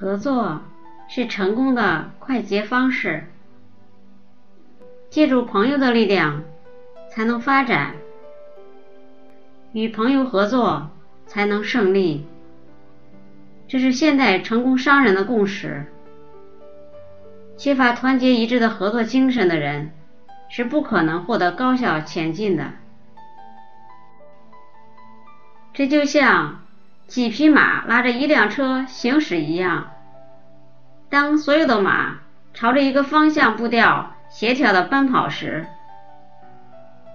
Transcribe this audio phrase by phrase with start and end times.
[0.00, 0.60] 合作
[1.08, 3.24] 是成功的快捷方式。
[5.10, 6.44] 借助朋友的力量，
[7.10, 7.94] 才能发展；
[9.72, 10.90] 与朋友合作，
[11.26, 12.24] 才能胜利。
[13.66, 15.86] 这是现代成功商人的共识。
[17.56, 19.90] 缺乏团结一致的合作精神的人，
[20.48, 22.70] 是不可能获得高效前进的。
[25.72, 26.60] 这就像
[27.08, 29.90] 几匹马拉着一辆车行驶一样，
[31.08, 32.20] 当所有的马
[32.54, 34.14] 朝着一个方向步调。
[34.30, 35.66] 协调的奔跑时，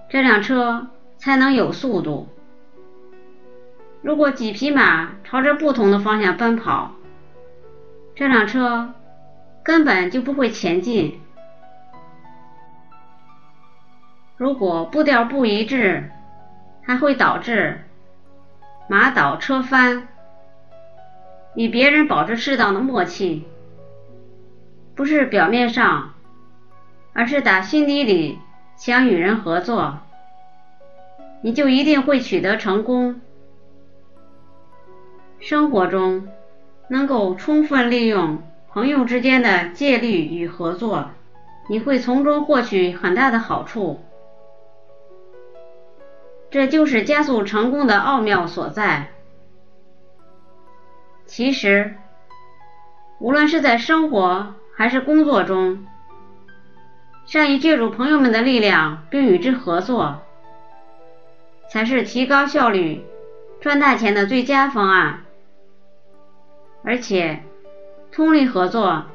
[0.08, 2.28] 这辆车才能有速度。
[4.02, 6.90] 如果几匹马朝着不同的方向奔跑，
[8.16, 8.94] 这辆车
[9.62, 11.20] 根本就不会前进。
[14.36, 16.10] 如果步调不一致，
[16.82, 17.84] 还会导致
[18.88, 20.08] 马倒车翻。
[21.54, 23.44] 与别人保持适当的默契，
[24.94, 26.10] 不是表面上。
[27.16, 28.40] 而是打心底里
[28.76, 29.98] 想与人合作，
[31.42, 33.20] 你就一定会取得成功。
[35.38, 36.26] 生活中
[36.88, 41.10] 能够充分利用朋友之间的借力与合作，
[41.68, 44.02] 你会从中获取很大的好处。
[46.54, 49.08] 这就是加速成功的奥妙所在。
[51.26, 51.96] 其实，
[53.18, 55.84] 无论是在生活还是工作中，
[57.26, 60.22] 善于借助朋友们的力量，并与之合作，
[61.68, 63.04] 才是提高效率、
[63.60, 65.24] 赚大钱的最佳方案。
[66.84, 67.42] 而且，
[68.12, 69.06] 通力合作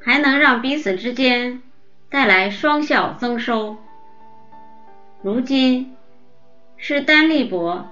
[0.00, 1.62] 还能让彼此之间
[2.08, 3.76] 带来双效增收。
[5.24, 5.96] 如今，
[6.76, 7.88] 是单力薄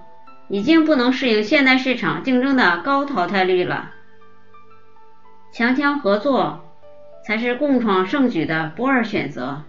[0.49, 3.93] 已经不能适应现代市场竞争的高淘汰率了，
[5.51, 6.61] 强强合作。
[7.25, 9.63] 才是共创盛举的不二选择。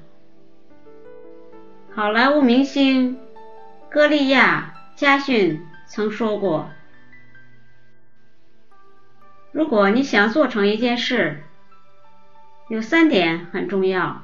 [1.94, 3.20] 好莱坞明星
[3.92, 6.72] 歌利亚·加逊曾说过
[9.54, 11.44] ：“如果你想做成一件事，
[12.70, 14.24] 有三点很重要：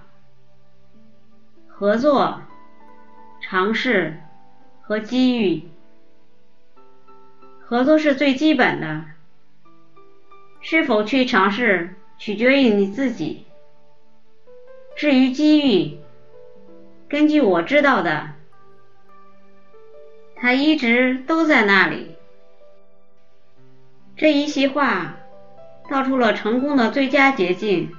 [1.68, 2.42] 合作、
[3.50, 4.20] 尝试
[4.80, 5.64] 和机遇。
[7.60, 9.06] 合作是最基本的，
[10.62, 13.48] 是否去尝试？”取决于你自己。
[14.96, 15.98] 至于机遇，
[17.08, 18.32] 根据我知道的，
[20.36, 22.18] 它一直都在那里。
[24.16, 25.16] 这一席话
[25.90, 27.96] 道出了成功的最佳捷径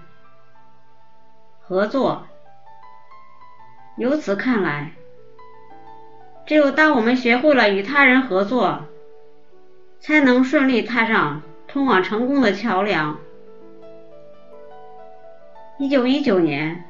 [1.60, 2.28] ——合作。
[3.96, 4.92] 由此看来，
[6.50, 8.86] 只有当我们学会了与他人合作，
[10.00, 13.20] 才能顺利踏上通往成功的桥梁。
[15.78, 16.86] 一九一九年，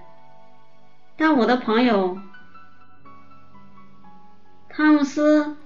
[1.19, 2.19] 当我的朋友
[4.71, 5.59] 汤姆斯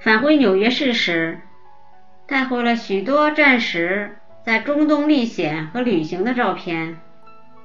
[0.00, 1.42] 返回纽约市时，
[2.26, 6.98] 带回了许多战时在中东历险和旅行的照片。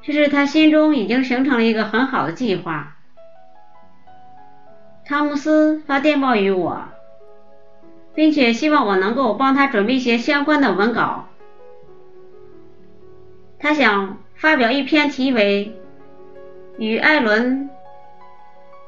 [0.04, 2.97] 这是他心中已经形成了一个很好的计划。
[5.08, 6.84] 汤姆斯发电报于我，
[8.14, 11.28] 并且希望我能够帮他准备一些相关的文稿。
[13.60, 14.18] 他想。
[14.38, 15.76] 发表一篇题为
[16.78, 17.72] 《与艾伦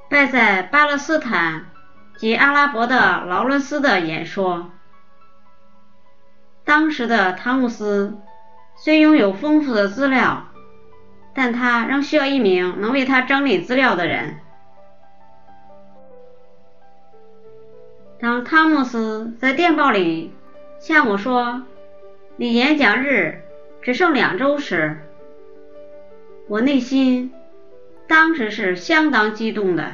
[0.08, 1.66] 拜在巴勒斯坦
[2.18, 4.70] 及阿拉伯的劳伦斯》的演说。
[6.64, 8.20] 当时的汤姆斯
[8.76, 10.46] 虽拥有丰富的资料，
[11.34, 14.38] 但他仍需要一名能为他整理资料的人。
[18.22, 20.34] 当汤姆斯在电报里
[20.78, 21.64] 向我说
[22.36, 23.42] 离演讲日
[23.82, 24.98] 只剩两周时，
[26.50, 27.32] 我内心
[28.10, 29.94] 当时是相当激动的，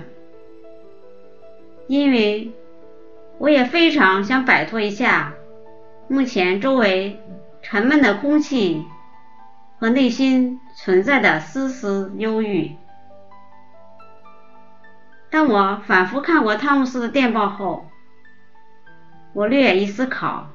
[1.85, 2.51] 因为
[3.37, 5.33] 我也非常想摆脱一下
[6.07, 7.19] 目前周围
[7.61, 8.83] 沉闷的空气
[9.77, 12.71] 和内心存在的丝丝忧郁。
[15.29, 17.85] 当我反复看过汤姆斯的电报后，
[19.35, 20.47] 我略一思考，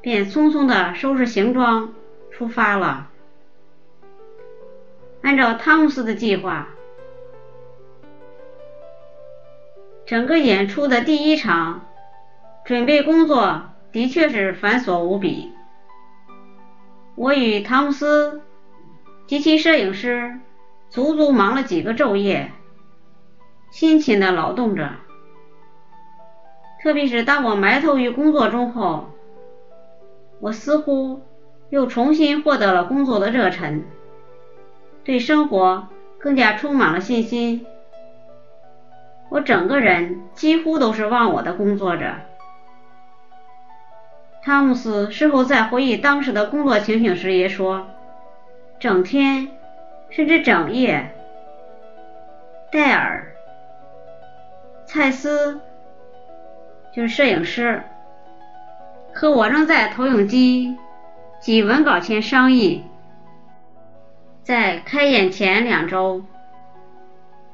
[0.00, 1.92] 便匆匆的收拾行装
[2.30, 3.10] 出发了。
[5.20, 6.68] 按照汤姆斯的计划，
[10.06, 11.86] 整个演出的第一场
[12.64, 15.52] 准备工作的确是繁琐无比。
[17.16, 18.40] 我与汤姆斯
[19.26, 20.40] 及其摄影师
[20.88, 22.50] 足足忙了几个昼夜，
[23.70, 24.90] 辛勤的劳动着。
[26.82, 29.06] 特别是当我埋头于工作中后，
[30.40, 31.20] 我似乎
[31.68, 33.84] 又重新获得了工作的热忱，
[35.04, 35.88] 对生活
[36.18, 37.66] 更加充满了信心。
[39.28, 42.14] 我整个人几乎都是忘我的工作着。
[44.42, 47.86] 汤姆斯事后在回忆当时的工作情形时也说
[48.80, 49.48] ：“整天，
[50.08, 51.14] 甚至整夜，
[52.72, 53.34] 戴尔、
[54.86, 55.60] 蔡斯
[56.92, 57.82] 就是摄影师，
[59.14, 60.76] 和我仍在投影机
[61.40, 62.84] 及文稿前商议，
[64.42, 66.24] 在开演前两周。”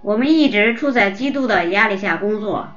[0.02, 2.68] 我们一直处在极度的压力下工作，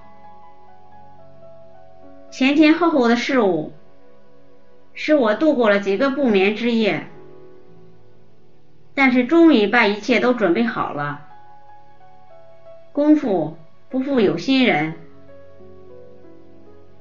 [2.32, 3.72] 前前后后的事物
[4.96, 7.06] 使我度过了几个不眠之夜，
[8.96, 11.28] 但是终于把一切都准备好了。
[12.92, 13.58] 功夫
[13.90, 14.96] 不负有心人，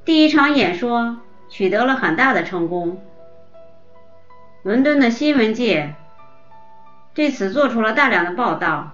[0.08, 1.18] 第一场演说
[1.50, 3.02] 取得了很大的成功，
[4.62, 5.96] 伦敦的新闻界
[7.12, 8.92] 对此做出了大量的报道。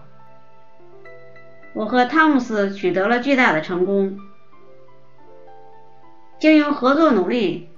[1.72, 4.18] 我和汤姆斯取得了巨大的成功。
[6.40, 7.68] 经由合作努力，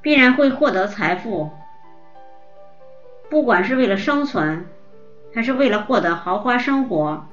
[0.00, 1.50] 必然会获得财富。
[3.28, 4.64] 不管是为了生存，
[5.34, 7.26] 还是为了获得豪华生活，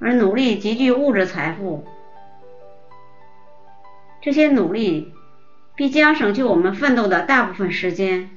[0.00, 1.86] 而努力积聚物质财富，
[4.24, 5.12] 这些努力
[5.76, 8.30] 必将省去我们奋斗的大部分时间，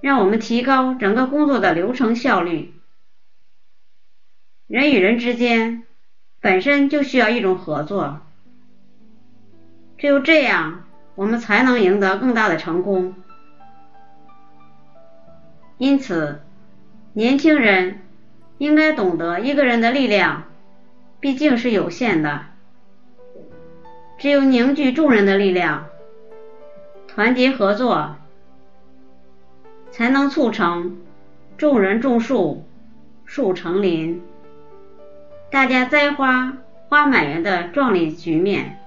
[0.00, 2.74] 让我们提高整个工作的流程效率。
[4.66, 5.84] 人与人之间
[6.40, 8.22] 本身就需要一种合作，
[9.98, 10.82] 只有这样，
[11.14, 13.14] 我们才能赢得更大的成功。
[15.78, 16.40] 因此，
[17.12, 18.00] 年轻人
[18.58, 20.42] 应该懂得，一个人的力量
[21.20, 22.46] 毕竟是有限的，
[24.18, 25.86] 只有凝聚众人的力量，
[27.06, 28.16] 团结合作，
[29.90, 30.96] 才能促成
[31.58, 32.64] 众人种树，
[33.26, 34.22] 树成林。
[35.50, 36.56] 大家栽花
[36.88, 38.78] 花满园的壮丽局面。